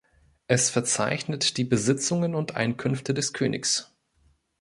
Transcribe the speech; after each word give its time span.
Es 0.47 0.71
verzeichnet 0.71 1.57
die 1.57 1.63
Besitzungen 1.63 2.33
und 2.33 2.55
Einkünfte 2.55 3.13
des 3.13 3.33
Königs. 3.33 3.93